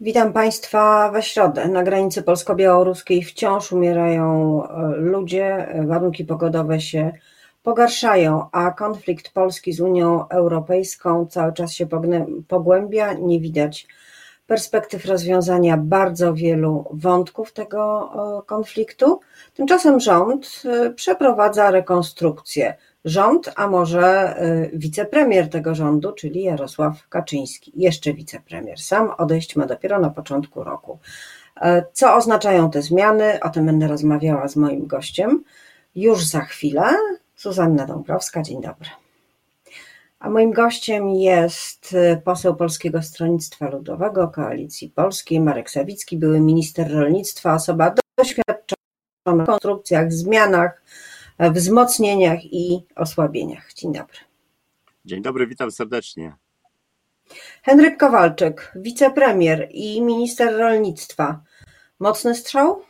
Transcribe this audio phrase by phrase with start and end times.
[0.00, 1.68] Witam Państwa we środę.
[1.68, 7.12] Na granicy polsko-białoruskiej wciąż umierają e, ludzie, warunki pogodowe się
[7.62, 11.86] pogarszają, a konflikt Polski z Unią Europejską cały czas się
[12.48, 13.12] pogłębia.
[13.12, 13.86] Nie widać
[14.46, 18.10] perspektyw rozwiązania bardzo wielu wątków tego
[18.40, 19.20] e, konfliktu.
[19.54, 22.74] Tymczasem rząd e, przeprowadza rekonstrukcję.
[23.04, 28.80] Rząd, a może e, wicepremier tego rządu, czyli Jarosław Kaczyński, jeszcze wicepremier.
[28.80, 30.98] Sam odejść ma dopiero na początku roku.
[31.92, 33.40] Co oznaczają te zmiany?
[33.40, 35.44] O tym będę rozmawiała z moim gościem
[35.94, 36.84] już za chwilę.
[37.36, 39.03] Zuzanna Dąbrowska, dzień dobry.
[40.24, 46.92] A moim gościem jest y, poseł Polskiego Stronnictwa Ludowego, Koalicji Polskiej, Marek Sawicki, były minister
[46.92, 50.82] rolnictwa, osoba doświadczona w konstrukcjach, zmianach,
[51.38, 53.72] wzmocnieniach i osłabieniach.
[53.72, 54.18] Dzień dobry.
[55.04, 56.34] Dzień dobry, witam serdecznie.
[57.62, 61.40] Henryk Kowalczyk, wicepremier i minister rolnictwa.
[61.98, 62.82] Mocny strzał?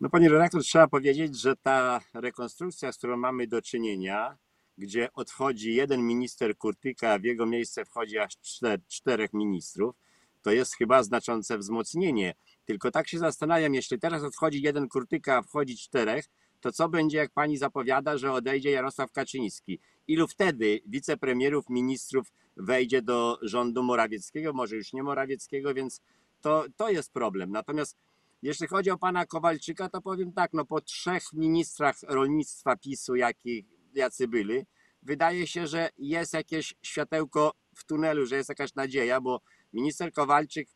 [0.00, 4.36] No pani redaktor, trzeba powiedzieć, że ta rekonstrukcja, z którą mamy do czynienia,
[4.78, 9.94] gdzie odchodzi jeden minister Kurtyka, a w jego miejsce wchodzi aż czter, czterech ministrów,
[10.42, 12.34] to jest chyba znaczące wzmocnienie.
[12.64, 16.24] Tylko tak się zastanawiam, jeśli teraz odchodzi jeden Kurtyka, a wchodzi czterech,
[16.60, 19.78] to co będzie, jak pani zapowiada, że odejdzie Jarosław Kaczyński?
[20.08, 26.00] Ilu wtedy wicepremierów, ministrów wejdzie do rządu Morawieckiego, może już nie Morawieckiego, więc
[26.40, 27.50] to, to jest problem.
[27.50, 27.96] Natomiast
[28.42, 33.64] jeśli chodzi o pana Kowalczyka, to powiem tak, no po trzech ministrach rolnictwa PiSu, jakich,
[33.96, 34.66] jacy byli,
[35.02, 39.40] wydaje się, że jest jakieś światełko w tunelu, że jest jakaś nadzieja, bo
[39.72, 40.68] minister Kowalczyk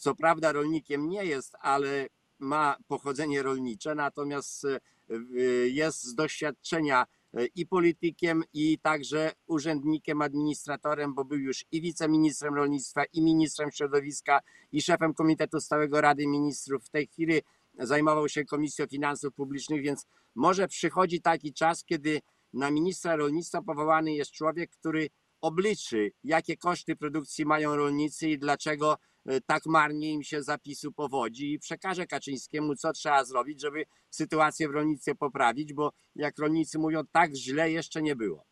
[0.00, 2.06] co prawda rolnikiem nie jest, ale
[2.38, 7.06] ma pochodzenie rolnicze, natomiast y, y, jest z doświadczenia
[7.38, 13.70] y, i politykiem, i także urzędnikiem, administratorem, bo był już i wiceministrem rolnictwa, i ministrem
[13.70, 14.40] środowiska,
[14.72, 16.84] i szefem Komitetu Stałego Rady Ministrów.
[16.84, 17.40] W tej chwili
[17.78, 22.20] zajmował się Komisją Finansów Publicznych, więc może przychodzi taki czas, kiedy
[22.52, 25.08] na ministra rolnictwa powołany jest człowiek, który
[25.40, 31.52] obliczy, jakie koszty produkcji mają rolnicy i dlaczego e, tak marnie im się zapisu powodzi
[31.52, 37.02] i przekaże Kaczyńskiemu, co trzeba zrobić, żeby sytuację w rolnictwie poprawić, bo jak rolnicy mówią,
[37.12, 38.49] tak źle jeszcze nie było.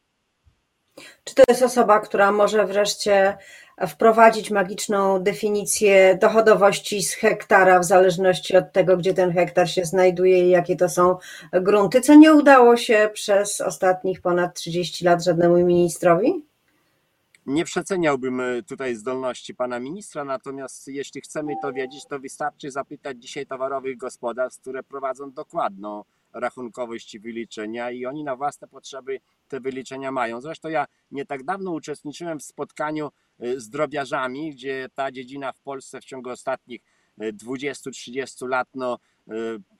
[1.24, 3.36] Czy to jest osoba, która może wreszcie
[3.86, 10.46] wprowadzić magiczną definicję dochodowości z hektara, w zależności od tego, gdzie ten hektar się znajduje
[10.46, 11.16] i jakie to są
[11.52, 16.48] grunty, co nie udało się przez ostatnich ponad 30 lat żadnemu ministrowi?
[17.46, 23.16] Nie przeceniałbym e, tutaj zdolności pana ministra, natomiast jeśli chcemy to wiedzieć, to wystarczy zapytać
[23.22, 29.60] dzisiaj towarowych gospodarstw, które prowadzą dokładną rachunkowość i wyliczenia i oni na własne potrzeby te
[29.60, 30.40] wyliczenia mają.
[30.40, 35.60] Zresztą ja nie tak dawno uczestniczyłem w spotkaniu e, z drobiarzami, gdzie ta dziedzina w
[35.60, 36.80] Polsce w ciągu ostatnich
[37.18, 38.98] 20-30 e, lat no,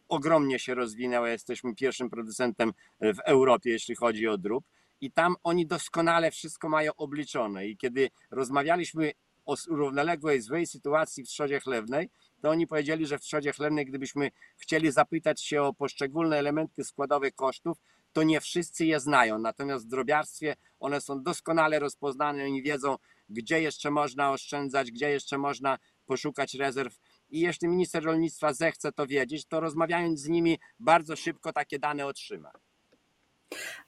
[0.09, 1.28] ogromnie się rozwinęła.
[1.28, 4.65] Jesteśmy pierwszym producentem w Europie, jeśli chodzi o drób
[5.00, 7.66] i tam oni doskonale wszystko mają obliczone.
[7.66, 9.12] I kiedy rozmawialiśmy
[9.47, 12.10] o równoległej złej sytuacji w trzodzie chlewnej,
[12.43, 17.31] to oni powiedzieli, że w trzodzie chlewnej, gdybyśmy chcieli zapytać się o poszczególne elementy składowe
[17.31, 17.78] kosztów,
[18.12, 19.38] to nie wszyscy je znają.
[19.38, 22.97] Natomiast w drobiarstwie one są doskonale rozpoznane, oni wiedzą,
[23.28, 26.98] gdzie jeszcze można oszczędzać, gdzie jeszcze można poszukać rezerw.
[27.31, 32.06] I jeśli minister rolnictwa zechce to wiedzieć, to rozmawiając z nimi bardzo szybko takie dane
[32.06, 32.50] otrzyma.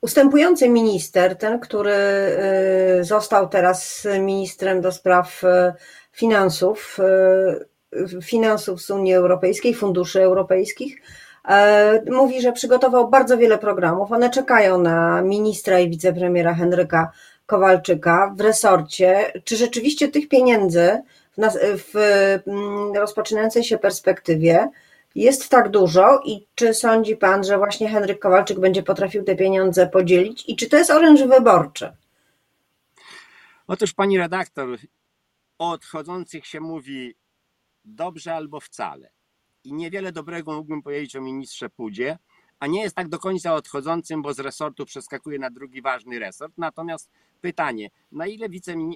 [0.01, 1.93] Ustępujący minister, ten, który
[3.01, 5.73] y, został teraz ministrem do spraw y,
[6.13, 7.69] finansów, y,
[8.23, 11.03] finansów z Unii Europejskiej, funduszy europejskich,
[12.11, 14.13] mówi, że przygotował bardzo wiele programów.
[14.13, 17.13] One czekają na ministra i wicepremiera Henryka
[17.47, 19.33] Kowalczyka w resorcie.
[19.45, 21.03] Czy rzeczywiście tych pieniędzy
[21.39, 21.43] w,
[21.93, 21.97] w
[22.47, 24.69] mm, rozpoczynającej się perspektywie
[25.15, 29.87] jest tak dużo i czy sądzi Pan, że właśnie Henryk Kowalczyk będzie potrafił te pieniądze
[29.87, 31.93] podzielić i czy to jest oręż wyborczy?
[33.67, 34.69] Otóż Pani redaktor,
[35.59, 37.15] o odchodzących się mówi
[37.85, 39.11] dobrze albo wcale.
[39.65, 42.19] I niewiele dobrego mógłbym powiedzieć o ministrze Pudzie,
[42.61, 46.53] a nie jest tak do końca odchodzącym, bo z resortu przeskakuje na drugi ważny resort.
[46.59, 47.11] Natomiast
[47.41, 48.49] pytanie, na ile,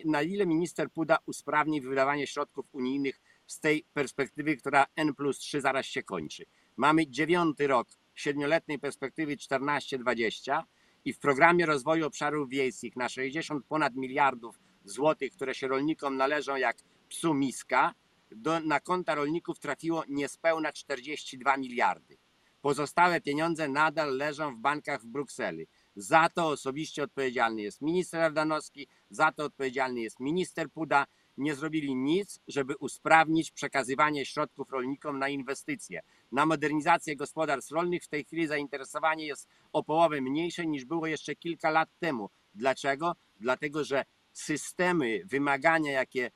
[0.05, 5.61] na ile minister Puda usprawni wydawanie środków unijnych z tej perspektywy, która N plus 3
[5.61, 6.45] zaraz się kończy.
[6.77, 10.63] Mamy dziewiąty rok siedmioletniej perspektywy 14-20
[11.05, 16.57] i w programie rozwoju obszarów wiejskich na 60 ponad miliardów złotych, które się rolnikom należą
[16.57, 16.77] jak
[17.09, 17.95] psu miska,
[18.37, 22.19] do, na konta rolników trafiło niespełna 42 miliardy.
[22.61, 25.67] Pozostałe pieniądze nadal leżą w bankach w Brukseli.
[25.97, 31.95] Za to osobiście odpowiedzialny jest minister Ardanowski, za to odpowiedzialny jest minister Puda nie zrobili
[31.95, 36.01] nic, żeby usprawnić przekazywanie środków rolnikom na inwestycje.
[36.33, 41.37] Na modernizację gospodarstw rolnych w tej chwili zainteresowanie jest o połowę mniejsze niż było jeszcze
[41.37, 42.31] kilka lat temu.
[42.55, 43.17] Dlaczego?
[43.41, 46.31] Dlatego, że systemy, wymagania, jakie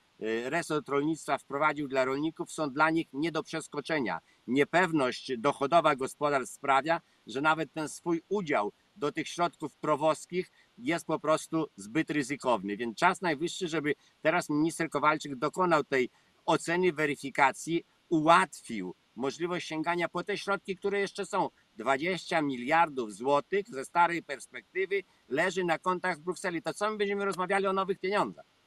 [0.45, 4.21] resort rolnictwa wprowadził dla rolników, są dla nich nie do przeskoczenia.
[4.47, 11.21] Niepewność dochodowa gospodarstw sprawia, że nawet ten swój udział do tych środków prowoskich jest po
[11.21, 12.77] prostu zbyt ryzykowny.
[12.77, 16.11] Więc czas najwyższy, żeby teraz minister Kowalczyk dokonał tej
[16.47, 21.51] oceny, weryfikacji, ułatwił możliwość sięgania po te środki, które jeszcze są.
[21.77, 26.63] 20 miliardów złotych ze starej perspektywy leży na kontach w Brukseli.
[26.63, 28.58] To co my będziemy rozmawiali o nowych pieniądzach?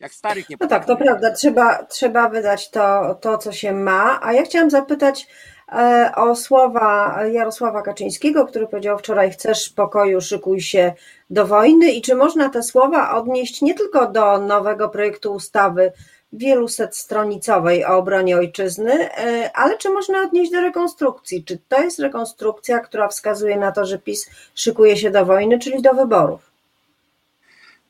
[0.00, 4.20] Jak starych nie No tak, to prawda, trzeba, trzeba wydać to, to, co się ma.
[4.22, 5.26] A ja chciałam zapytać
[5.72, 10.92] e, o słowa Jarosława Kaczyńskiego, który powiedział wczoraj: Chcesz pokoju, szykuj się
[11.30, 11.90] do wojny.
[11.90, 15.92] I czy można te słowa odnieść nie tylko do nowego projektu ustawy
[16.32, 21.44] wieluset stronicowej o obronie ojczyzny, e, ale czy można odnieść do rekonstrukcji?
[21.44, 25.82] Czy to jest rekonstrukcja, która wskazuje na to, że PiS szykuje się do wojny, czyli
[25.82, 26.47] do wyborów?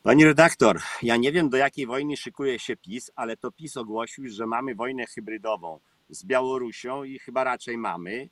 [0.08, 4.28] Pani redaktor, ja nie wiem do jakiej wojny szykuje się PiS, ale to PiS ogłosił,
[4.28, 8.28] że mamy wojnę hybrydową z Białorusią i chyba raczej mamy.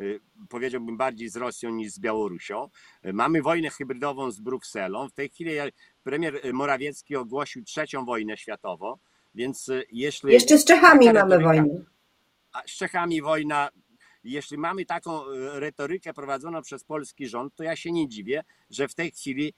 [0.00, 2.68] Y, powiedziałbym bardziej z Rosją niż z Białorusią.
[3.06, 5.08] Y, mamy wojnę hybrydową z Brukselą.
[5.08, 5.50] W tej chwili
[6.02, 8.94] premier Morawiecki ogłosił trzecią wojnę światową,
[9.34, 10.32] więc y, jeśli.
[10.32, 11.84] Jeszcze z Czechami mamy wojnę.
[12.52, 13.68] A z Czechami wojna.
[14.24, 15.20] Jeśli mamy taką
[15.52, 19.54] retorykę prowadzoną przez polski rząd, to ja się nie dziwię, że w tej chwili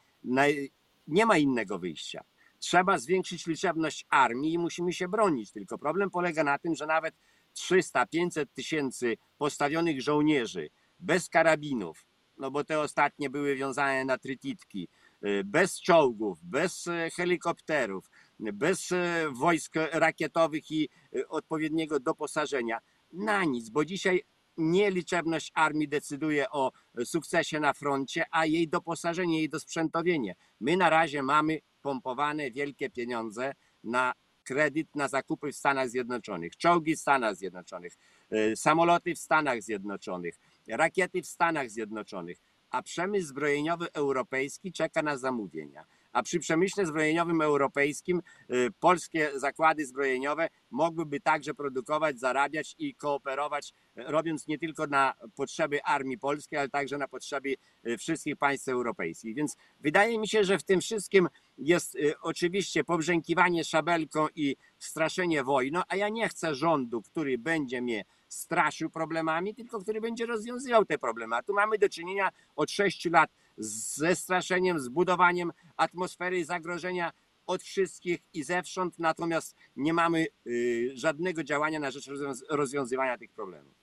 [1.06, 2.24] nie ma innego wyjścia.
[2.58, 5.50] Trzeba zwiększyć liczebność armii i musimy się bronić.
[5.50, 7.14] Tylko problem polega na tym, że nawet
[7.54, 10.70] 300-500 tysięcy postawionych żołnierzy
[11.00, 12.06] bez karabinów,
[12.38, 14.88] no bo te ostatnie były wiązane na trytitki,
[15.26, 18.10] y, bez czołgów, bez y, helikopterów,
[18.40, 18.96] bez y,
[19.32, 20.88] wojsk rakietowych i
[21.28, 22.80] odpowiedniego doposażenia,
[23.12, 24.22] na nic, bo dzisiaj
[24.56, 26.72] nie liczebność armii decyduje o
[27.04, 30.34] sukcesie na froncie, a jej doposażenie, jej dosprzętowienie.
[30.60, 33.54] My na razie mamy pompowane wielkie pieniądze
[33.84, 34.12] na
[34.44, 37.96] kredyt na zakupy w Stanach Zjednoczonych, czołgi w Stanach Zjednoczonych,
[38.32, 40.34] y, samoloty w Stanach Zjednoczonych,
[40.68, 42.38] rakiety w Stanach Zjednoczonych,
[42.70, 45.84] a przemysł zbrojeniowy europejski czeka na zamówienia.
[46.14, 53.74] A przy przemyśle zbrojeniowym europejskim y, polskie zakłady zbrojeniowe mogłyby także produkować, zarabiać i kooperować,
[53.96, 57.56] robiąc nie tylko na potrzeby armii polskiej, ale także na potrzeby
[57.86, 59.34] y, wszystkich państw europejskich.
[59.34, 61.28] Więc wydaje mi się, że w tym wszystkim
[61.58, 67.82] jest y, oczywiście pobrzękiwanie szabelką i straszenie wojną, a ja nie chcę rządu, który będzie
[67.82, 71.36] mnie straszył problemami, tylko który będzie rozwiązywał te problemy.
[71.36, 77.12] A tu mamy do czynienia od sześciu lat ze straszeniem, z budowaniem atmosfery zagrożenia
[77.46, 82.10] od wszystkich i zewsząd, natomiast nie mamy y, żadnego działania na rzecz
[82.50, 83.74] rozwiązywania tych problemów.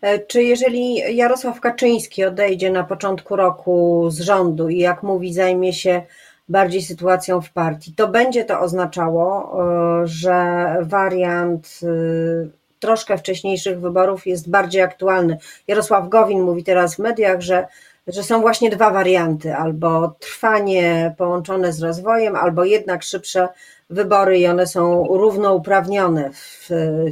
[0.00, 5.72] E, czy jeżeli Jarosław Kaczyński odejdzie na początku roku z rządu i jak mówi, zajmie
[5.72, 6.02] się
[6.48, 9.56] bardziej sytuacją w partii, to będzie to oznaczało,
[10.02, 15.38] e, że wariant y, troszkę wcześniejszych wyborów jest bardziej aktualny.
[15.66, 17.66] Jarosław Gowin mówi teraz w mediach, że
[18.08, 23.48] że są właśnie dwa warianty, albo trwanie połączone z rozwojem, albo jednak szybsze
[23.90, 26.68] wybory i one są równouprawnione w,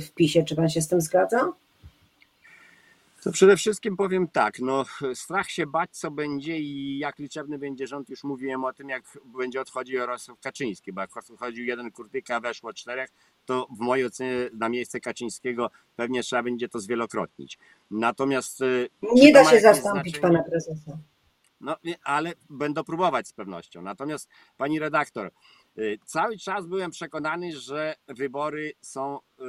[0.06, 0.44] w PiSie.
[0.44, 1.52] Czy pan się z tym zgadza?
[3.22, 7.86] To przede wszystkim powiem tak, no strach się bać co będzie i jak liczebny będzie
[7.86, 12.40] rząd, już mówiłem o tym, jak będzie odchodził Jarosław Kaczyński, bo jak odchodził jeden Kurtyka,
[12.40, 13.10] weszło czterech,
[13.46, 17.58] to w mojej ocenie na miejsce Kaczyńskiego pewnie trzeba będzie to zwielokrotnić.
[17.90, 18.60] Natomiast...
[18.60, 20.98] Y, Nie da się zastąpić pana prezesa.
[21.60, 23.82] No, ale będę próbować z pewnością.
[23.82, 25.30] Natomiast pani redaktor,
[25.78, 29.42] y, cały czas byłem przekonany, że wybory są, y,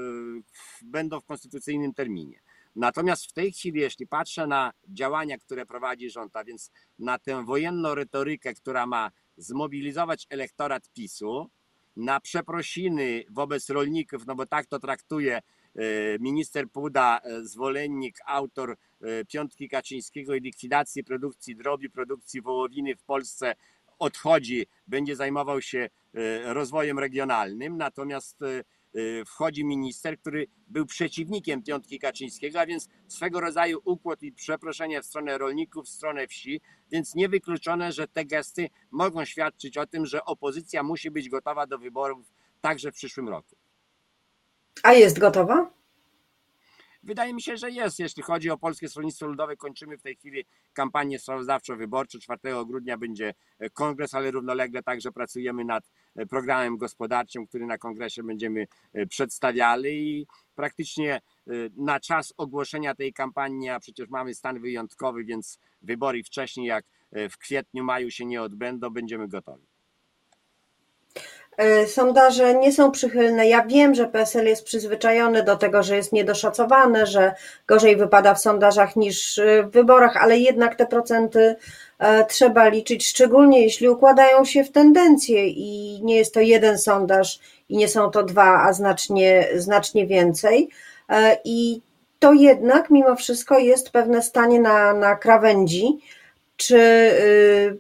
[0.82, 2.40] będą w konstytucyjnym terminie.
[2.76, 7.46] Natomiast w tej chwili, jeśli patrzę na działania, które prowadzi rząd, a więc na tę
[7.46, 11.50] wojenną retorykę, która ma zmobilizować elektorat PiSu,
[11.98, 15.42] na przeprosiny wobec rolników, no bo tak to traktuje e,
[16.20, 23.04] minister Puda, e, zwolennik, autor e, piątki Kaczyńskiego i likwidacji produkcji drobiu, produkcji wołowiny w
[23.04, 23.56] Polsce
[24.00, 25.90] odchodzi, będzie zajmował się
[26.44, 28.40] rozwojem regionalnym, natomiast
[29.28, 35.06] wchodzi minister, który był przeciwnikiem piątki Kaczyńskiego, a więc swego rodzaju układ i przeproszenie w
[35.06, 40.26] stronę rolników, w stronę wsi, więc niewykluczone, że te gesty mogą świadczyć o tym, że
[40.26, 43.56] opozycja musi być gotowa do wyborów także w przyszłym roku.
[44.84, 45.77] A jest gotowa?
[47.08, 48.00] Wydaje mi się, że jest.
[48.00, 52.20] Jeśli chodzi o Polskie Stronnictwo Ludowe, kończymy w tej chwili kampanię sprawozdawczo-wyborczą.
[52.20, 53.34] 4 grudnia będzie
[53.74, 55.92] kongres, ale równolegle także pracujemy nad
[56.30, 58.68] programem gospodarczym, który na kongresie będziemy
[59.10, 61.22] przedstawiali i praktycznie
[61.78, 67.38] na czas ogłoszenia tej kampanii, a przecież mamy stan wyjątkowy, więc wybory wcześniej jak w
[67.38, 69.67] kwietniu, maju się nie odbędą, będziemy gotowi.
[71.58, 73.48] E, sondaże nie są przychylne.
[73.48, 77.34] Ja wiem, że PSL jest przyzwyczajony do tego, że jest niedoszacowane, że
[77.68, 81.56] gorzej wypada w sondażach niż e, w wyborach, ale jednak te procenty
[82.00, 87.40] e, trzeba liczyć, szczególnie jeśli układają się w tendencje i nie jest to jeden sondaż
[87.70, 90.70] i nie są to dwa, a znacznie, znacznie więcej.
[91.44, 91.82] I
[92.20, 95.98] to jednak mimo wszystko jest pewne stanie na, na krawędzi.
[96.58, 97.78] Czy y,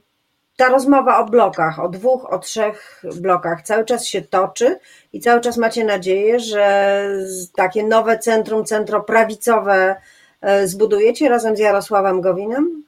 [0.57, 4.79] ta rozmowa o blokach, o dwóch, o trzech blokach cały czas się toczy
[5.13, 7.09] i cały czas macie nadzieję, że
[7.55, 9.95] takie nowe centrum, centroprawicowe
[10.41, 12.83] e, zbudujecie razem z Jarosławem Gowinem?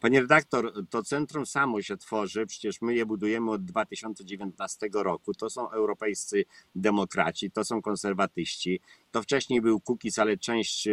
[0.00, 5.34] Panie redaktor, to centrum samo się tworzy, przecież my je budujemy od 2019 roku.
[5.34, 8.80] To są europejscy demokraci, to są konserwatyści.
[9.10, 10.92] To wcześniej był Kukiz, ale część e,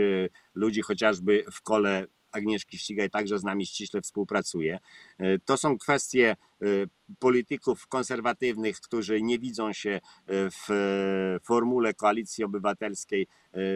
[0.55, 4.79] ludzi chociażby w kole Agnieszki Ścigaj także z nami ściśle współpracuje.
[5.17, 6.65] E, to są kwestie e,
[7.19, 10.67] polityków konserwatywnych, którzy nie widzą się e, w
[11.43, 13.27] formule koalicji obywatelskiej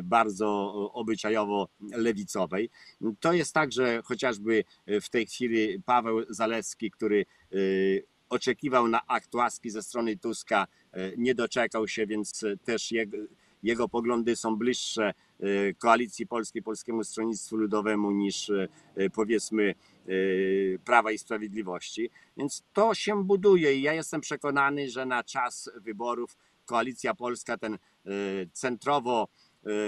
[0.04, 2.70] bardzo obyczajowo-lewicowej.
[3.20, 4.64] To jest także chociażby
[5.02, 7.26] w tej chwili Paweł Zalewski, który
[8.30, 10.68] oczekiwał na akt łaski ze strony Tuska,
[11.18, 13.18] nie doczekał się, więc też jego,
[13.64, 15.14] jego poglądy są bliższe
[15.78, 18.68] koalicji polskiej, Polskiemu Stronnictwu Ludowemu niż e,
[19.10, 20.12] powiedzmy e,
[20.86, 22.10] Prawa i Sprawiedliwości.
[22.38, 27.78] Więc to się buduje i ja jestem przekonany, że na czas wyborów Koalicja Polska, ten
[28.54, 29.28] centrowo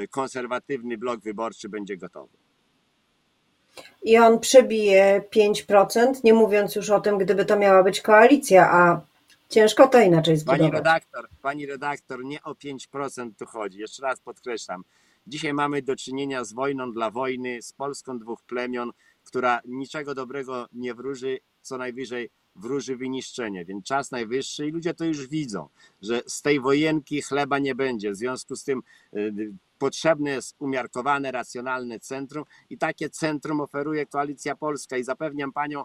[0.10, 2.38] konserwatywny blok wyborczy będzie gotowy.
[4.04, 9.02] I on przebije 5%, nie mówiąc już o tym, gdyby to miała być koalicja, a
[9.52, 10.60] Ciężko to inaczej zbudować.
[10.62, 13.80] Pani redaktor, pani redaktor, nie o 5% tu chodzi.
[13.80, 14.84] Jeszcze raz podkreślam.
[15.32, 18.92] Dzisiaj mamy do czynienia z wojną dla wojny, z Polską dwóch plemion,
[19.24, 23.66] która niczego dobrego nie wróży, co najwyżej wróży wyniszczenie.
[23.66, 25.70] Więc czas najwyższy i ludzie to już widzą,
[26.02, 28.12] że z tej wojenki chleba nie będzie.
[28.12, 28.82] W związku z tym
[29.14, 35.84] y, potrzebne jest umiarkowane, racjonalne centrum i takie centrum oferuje Koalicja Polska i zapewniam panią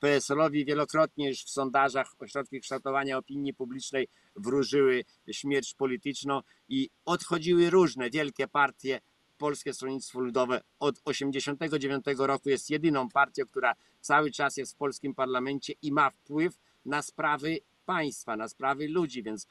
[0.00, 8.10] PSL-owi wielokrotnie już w sondażach ośrodki kształtowania opinii publicznej wróżyły śmierć polityczną i odchodziły różne
[8.10, 9.00] wielkie partie.
[9.38, 15.14] Polskie Stronnictwo Ludowe od 1989 roku jest jedyną partią, która cały czas jest w polskim
[15.14, 19.46] parlamencie i ma wpływ na sprawy państwa, na sprawy ludzi, więc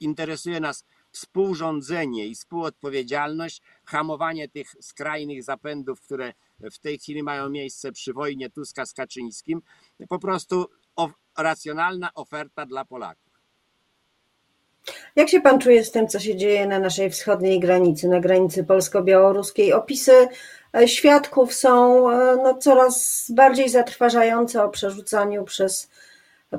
[0.00, 6.32] interesuje nas współrządzenie i współodpowiedzialność, hamowanie tych skrajnych zapędów, które
[6.72, 9.62] w tej chwili mają miejsce przy wojnie Tuska z Kaczyńskim,
[10.08, 10.66] po prostu
[11.38, 13.34] racjonalna oferta dla Polaków.
[15.16, 18.64] Jak się pan czuje z tym, co się dzieje na naszej wschodniej granicy, na granicy
[18.64, 19.72] polsko-białoruskiej?
[19.72, 20.28] Opisy
[20.76, 25.90] e, świadków są e, no, coraz bardziej zatrważające o przerzucaniu przez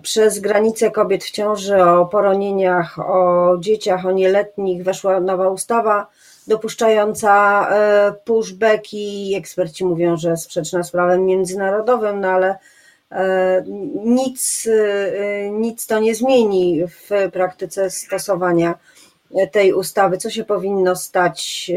[0.02, 6.08] przez granicę kobiet w ciąży, o poronieniach, o dzieciach, o nieletnich weszła nowa ustawa
[6.48, 9.36] dopuszczająca e, pushbacki.
[9.36, 12.58] Eksperci mówią, że sprzeczna z prawem międzynarodowym, no ale
[13.12, 13.64] e,
[14.06, 18.80] nic, e, nic to nie zmieni w praktyce stosowania
[19.52, 20.18] tej ustawy.
[20.18, 21.72] Co się powinno stać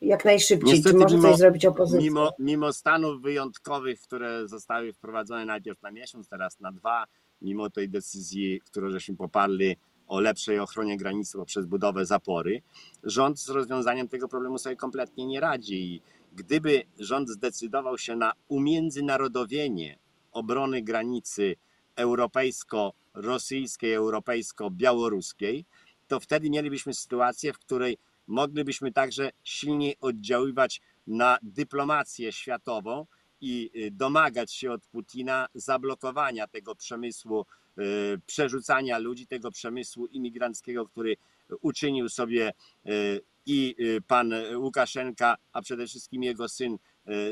[0.00, 0.74] jak najszybciej?
[0.74, 2.00] Niestety, Czy może mimo, coś zrobić opozycja?
[2.00, 7.04] Mimo, mimo stanów wyjątkowych, które zostały wprowadzone najpierw na miesiąc, teraz na dwa,
[7.42, 9.76] mimo tej decyzji, którą żeśmy poparli
[10.06, 12.62] o lepszej ochronie granicy poprzez budowę zapory,
[13.02, 15.94] rząd z rozwiązaniem tego problemu sobie kompletnie nie radzi.
[15.94, 16.02] I
[16.32, 19.98] gdyby rząd zdecydował się na umiędzynarodowienie
[20.32, 21.56] obrony granicy
[21.96, 25.64] europejsko-rosyjskiej, europejsko-białoruskiej,
[26.08, 27.98] to wtedy mielibyśmy sytuację, w której
[28.30, 33.06] moglibyśmy także silniej oddziaływać na dyplomację światową
[33.40, 37.46] i y, domagać się od Putina zablokowania tego przemysłu
[37.78, 41.16] y, przerzucania ludzi, tego przemysłu imigranckiego, który
[41.60, 42.52] uczynił sobie
[42.86, 46.78] y, i pan Łukaszenka, a przede wszystkim jego syn,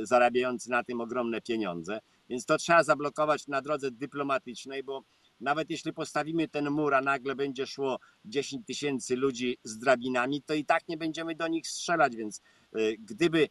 [0.03, 2.01] zarabiający na tym ogromne pieniądze.
[2.29, 5.03] Więc to trzeba zablokować na drodze dyplomatycznej, bo
[5.41, 10.55] nawet jeśli postawimy ten mur, a nagle będzie szło 10 tysięcy ludzi z drabinami, to
[10.55, 12.43] i tak nie będziemy do nich strzelać, więc
[12.77, 13.49] y, gdyby,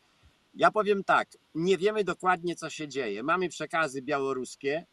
[0.53, 3.23] ja powiem tak, nie wiemy dokładnie co się dzieje.
[3.23, 4.85] Mamy przekazy białoruskie,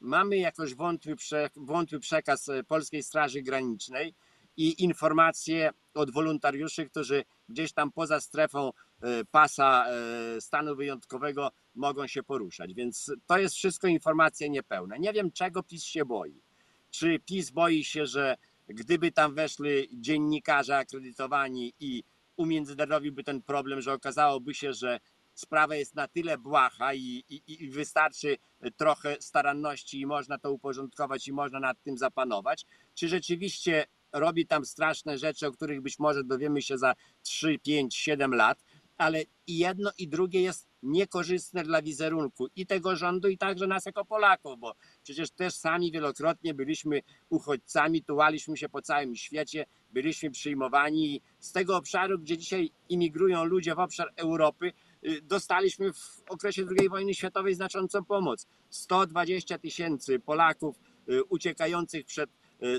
[0.00, 4.14] mamy jakoś wątły, prze, wątły przekaz y, Polskiej Straży Granicznej
[4.56, 8.70] i informacje od wolontariuszy, którzy gdzieś tam poza strefą
[9.02, 12.74] e, pasa e, stanu wyjątkowego mogą się poruszać.
[12.74, 14.98] Więc to jest wszystko informacje niepełne.
[14.98, 16.42] Nie wiem, czego PiS się boi.
[16.90, 18.36] Czy PiS boi się, że
[18.68, 22.04] gdyby tam weszli dziennikarze akredytowani i
[22.36, 25.00] umiędzynarodowiłby ten problem, że okazałoby się, że
[25.34, 28.36] sprawa jest na tyle błaha i, i, i wystarczy
[28.76, 34.64] trochę staranności i można to uporządkować i można nad tym zapanować, czy rzeczywiście robi tam
[34.64, 38.64] straszne rzeczy, o których być może dowiemy się za 3, 5, 7 lat,
[38.96, 43.86] ale i jedno i drugie jest niekorzystne dla wizerunku i tego rządu, i także nas
[43.86, 50.30] jako Polaków, bo przecież też sami wielokrotnie byliśmy uchodźcami, tułaliśmy się po całym świecie, byliśmy
[50.30, 54.72] przyjmowani z tego obszaru, gdzie dzisiaj imigrują ludzie w obszar Europy,
[55.04, 58.46] y, dostaliśmy w okresie II wojny światowej znaczącą pomoc.
[58.70, 60.76] 120 tysięcy Polaków
[61.08, 62.30] y, uciekających przed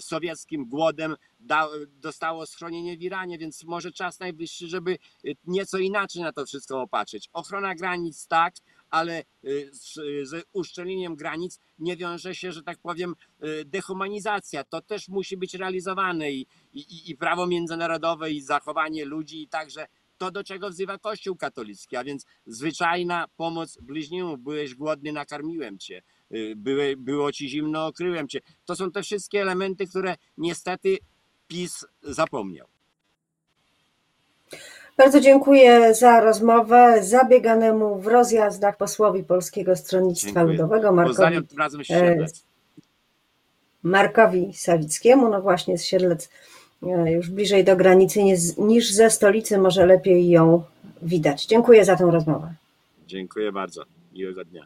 [0.02, 6.22] sowieckim głodem da, dostało schronienie w Iranie, więc może czas najwyższy, żeby y, nieco inaczej
[6.22, 7.30] na to wszystko opatrzyć.
[7.34, 8.56] Ochrona granic tak,
[8.90, 9.94] ale y, z,
[10.28, 14.64] z uszczelnieniem granic nie wiąże się, że tak powiem, y, dehumanizacja.
[14.64, 19.88] To też musi być realizowane i, i, i prawo międzynarodowe, i zachowanie ludzi, i także
[20.24, 24.38] to, do czego wzywa Kościół katolicki, a więc zwyczajna pomoc bliźniemu.
[24.38, 26.02] Byłeś głodny, nakarmiłem cię.
[26.32, 28.40] Y, Były, było ci zimno, okryłem cię.
[28.66, 30.98] To są te wszystkie elementy, które niestety
[31.48, 32.68] PiS zapomniał.
[34.98, 40.46] Bardzo dziękuję za rozmowę zabieganemu w rozjazdach posłowi Polskiego Stronnictwa Dziękuję.
[40.46, 42.46] Ludowego Markowi, razem Siedlec.
[43.84, 46.30] Markowi Sawickiemu, no właśnie z Siedlec e,
[47.12, 48.24] już bliżej do granicy
[48.58, 50.64] niż- ze stolicy, może lepiej ją
[51.02, 51.46] widać.
[51.46, 52.54] Dziękuję za tę rozmowę.
[53.08, 53.84] Dziękuję bardzo.
[54.14, 54.66] Miłego dnia.